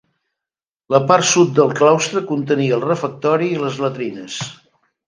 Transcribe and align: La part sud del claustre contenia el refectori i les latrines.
La 0.95 1.01
part 1.11 1.27
sud 1.33 1.53
del 1.61 1.75
claustre 1.81 2.25
contenia 2.33 2.81
el 2.81 2.87
refectori 2.89 3.53
i 3.59 3.65
les 3.67 3.83
latrines. 3.87 4.43